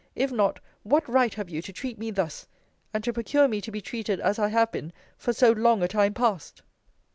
If 0.15 0.31
not, 0.31 0.59
what 0.81 1.07
right 1.07 1.31
have 1.35 1.47
you 1.47 1.61
to 1.61 1.71
treat 1.71 1.99
me 1.99 2.09
thus; 2.09 2.47
and 2.91 3.03
to 3.03 3.13
procure 3.13 3.47
me 3.47 3.61
to 3.61 3.69
be 3.71 3.81
treated 3.81 4.19
as 4.19 4.39
I 4.39 4.47
have 4.47 4.71
been 4.71 4.93
for 5.15 5.31
so 5.31 5.51
long 5.51 5.83
a 5.83 5.87
time 5.87 6.15
past? 6.15 6.63